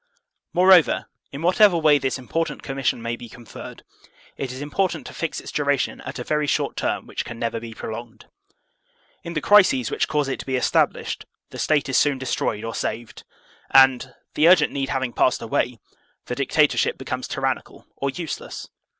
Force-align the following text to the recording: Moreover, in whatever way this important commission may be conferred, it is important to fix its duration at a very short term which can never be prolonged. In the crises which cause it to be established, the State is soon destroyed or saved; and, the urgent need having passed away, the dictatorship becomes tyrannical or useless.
Moreover, 0.51 1.05
in 1.31 1.43
whatever 1.43 1.77
way 1.77 1.99
this 1.99 2.17
important 2.17 2.63
commission 2.63 3.03
may 3.03 3.15
be 3.15 3.29
conferred, 3.29 3.83
it 4.35 4.51
is 4.51 4.59
important 4.59 5.05
to 5.05 5.13
fix 5.13 5.39
its 5.39 5.51
duration 5.51 6.01
at 6.01 6.17
a 6.17 6.23
very 6.23 6.47
short 6.47 6.75
term 6.75 7.05
which 7.05 7.23
can 7.23 7.37
never 7.37 7.59
be 7.59 7.75
prolonged. 7.75 8.25
In 9.23 9.33
the 9.35 9.41
crises 9.41 9.91
which 9.91 10.07
cause 10.07 10.27
it 10.27 10.39
to 10.39 10.45
be 10.47 10.55
established, 10.55 11.25
the 11.51 11.59
State 11.59 11.87
is 11.87 11.99
soon 11.99 12.17
destroyed 12.17 12.63
or 12.63 12.73
saved; 12.73 13.25
and, 13.69 14.15
the 14.33 14.47
urgent 14.49 14.73
need 14.73 14.89
having 14.89 15.13
passed 15.13 15.39
away, 15.39 15.79
the 16.25 16.33
dictatorship 16.33 16.97
becomes 16.97 17.27
tyrannical 17.27 17.85
or 17.95 18.09
useless. 18.09 18.69